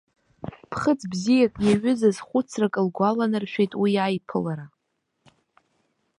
Ԥхыӡ 0.69 1.01
бзиак 1.11 1.55
иаҩызаз 1.65 2.17
хәыцрак 2.27 2.75
лгәаланаршәеит 2.87 3.71
уи 3.81 3.91
аиԥылара. 4.05 4.65